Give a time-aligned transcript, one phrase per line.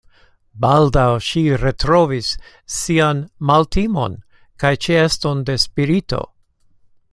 [0.63, 2.29] Baldaŭ ŝi retrovis
[2.77, 4.17] sian maltimon
[4.65, 6.27] kaj ĉeeston de spirito.